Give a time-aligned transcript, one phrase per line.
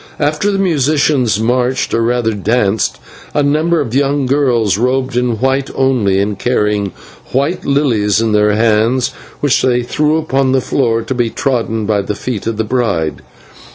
[0.19, 2.97] After the musicians marched, or rather danced,
[3.35, 6.91] a number of young girls robed in white only, and carrying
[7.33, 9.09] white lilies in their hands,
[9.41, 13.21] which they threw upon the floor to be trodden by the feet of the bride.